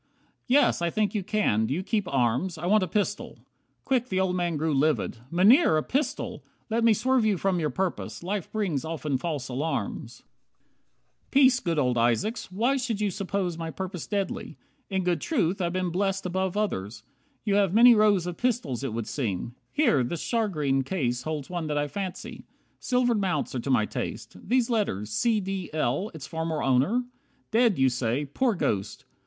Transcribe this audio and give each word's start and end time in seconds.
"Yes, 0.47 0.81
I 0.81 0.89
think 0.89 1.13
you 1.13 1.21
can. 1.23 1.67
Do 1.67 1.75
you 1.75 1.83
keep 1.83 2.07
arms? 2.11 2.57
I 2.57 2.65
want 2.65 2.81
a 2.81 2.87
pistol." 2.87 3.37
Quick 3.85 4.09
the 4.09 4.19
old 4.19 4.35
man 4.35 4.57
grew 4.57 4.73
Livid. 4.73 5.17
"Mynheer, 5.29 5.77
a 5.77 5.83
pistol! 5.83 6.43
Let 6.71 6.83
me 6.83 6.91
swerve 6.91 7.23
You 7.23 7.37
from 7.37 7.59
your 7.59 7.69
purpose. 7.69 8.23
Life 8.23 8.51
brings 8.51 8.83
often 8.83 9.19
false 9.19 9.47
alarms" 9.47 10.23
63 11.29 11.29
"Peace, 11.43 11.59
good 11.59 11.77
old 11.77 11.99
Isaacs, 11.99 12.51
why 12.51 12.77
should 12.77 12.99
you 12.99 13.11
suppose 13.11 13.59
My 13.59 13.69
purpose 13.69 14.07
deadly. 14.07 14.57
In 14.89 15.03
good 15.03 15.21
truth 15.21 15.61
I've 15.61 15.73
been 15.73 15.91
Blest 15.91 16.25
above 16.25 16.57
others. 16.57 17.03
You 17.45 17.53
have 17.57 17.75
many 17.75 17.93
rows 17.93 18.25
Of 18.25 18.37
pistols 18.37 18.83
it 18.83 18.93
would 18.93 19.07
seem. 19.07 19.53
Here, 19.71 20.03
this 20.03 20.23
shagreen 20.23 20.81
Case 20.83 21.21
holds 21.21 21.47
one 21.47 21.67
that 21.67 21.77
I 21.77 21.87
fancy. 21.87 22.47
Silvered 22.79 23.21
mounts 23.21 23.53
Are 23.53 23.59
to 23.59 23.69
my 23.69 23.85
taste. 23.85 24.35
These 24.43 24.67
letters 24.71 25.11
`C. 25.11 25.43
D. 25.43 25.69
L.' 25.73 26.09
Its 26.15 26.25
former 26.25 26.63
owner? 26.63 27.03
Dead, 27.51 27.77
you 27.77 27.87
say. 27.89 28.25
Poor 28.25 28.55
Ghost! 28.55 29.05